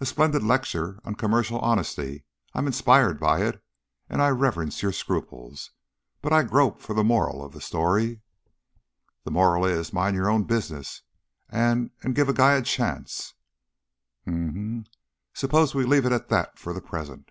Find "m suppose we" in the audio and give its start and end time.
14.48-15.84